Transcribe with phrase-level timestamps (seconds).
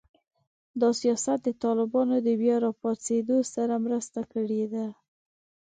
[0.81, 4.87] دا سیاست د طالبانو د بیا راپاڅېدو سره مرسته کړې ده